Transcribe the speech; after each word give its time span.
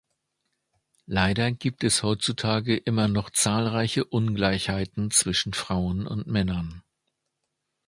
Leider 1.05 1.51
gibt 1.51 1.83
es 1.83 2.01
heutzutage 2.01 2.75
immer 2.75 3.07
noch 3.07 3.29
zahlreiche 3.29 4.03
Ungleichheiten 4.03 5.11
zwischen 5.11 5.53
Frauen 5.53 6.07
und 6.07 6.25
Männern. 6.25 6.81